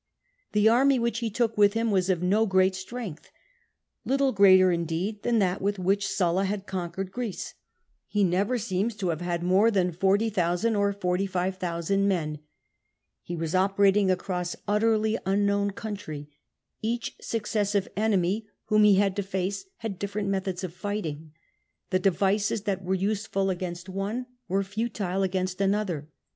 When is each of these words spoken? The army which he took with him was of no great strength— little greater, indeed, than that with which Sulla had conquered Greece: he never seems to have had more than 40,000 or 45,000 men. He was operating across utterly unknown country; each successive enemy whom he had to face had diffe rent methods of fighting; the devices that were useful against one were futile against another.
The 0.53 0.67
army 0.67 0.97
which 0.97 1.19
he 1.19 1.29
took 1.29 1.59
with 1.59 1.73
him 1.75 1.91
was 1.91 2.09
of 2.09 2.23
no 2.23 2.47
great 2.47 2.73
strength— 2.73 3.29
little 4.03 4.31
greater, 4.31 4.71
indeed, 4.71 5.21
than 5.21 5.37
that 5.37 5.61
with 5.61 5.77
which 5.77 6.07
Sulla 6.07 6.45
had 6.45 6.65
conquered 6.65 7.11
Greece: 7.11 7.53
he 8.07 8.23
never 8.23 8.57
seems 8.57 8.95
to 8.95 9.09
have 9.09 9.21
had 9.21 9.43
more 9.43 9.69
than 9.69 9.91
40,000 9.91 10.75
or 10.75 10.91
45,000 10.91 12.07
men. 12.07 12.39
He 13.21 13.35
was 13.35 13.53
operating 13.53 14.09
across 14.09 14.55
utterly 14.67 15.19
unknown 15.23 15.69
country; 15.69 16.31
each 16.81 17.15
successive 17.21 17.87
enemy 17.95 18.47
whom 18.69 18.83
he 18.85 18.95
had 18.95 19.15
to 19.17 19.21
face 19.21 19.65
had 19.77 19.99
diffe 19.99 20.15
rent 20.15 20.29
methods 20.29 20.63
of 20.63 20.73
fighting; 20.73 21.31
the 21.91 21.99
devices 21.99 22.63
that 22.63 22.83
were 22.83 22.95
useful 22.95 23.51
against 23.51 23.87
one 23.87 24.25
were 24.47 24.63
futile 24.63 25.21
against 25.21 25.61
another. 25.61 26.09